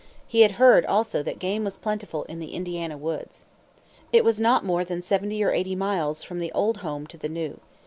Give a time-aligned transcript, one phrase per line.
[0.27, 3.45] He had heard also that game was plentiful in the Indiana woods.
[4.11, 7.29] It was not more than seventy or eighty miles from the old home to the
[7.29, 7.59] new.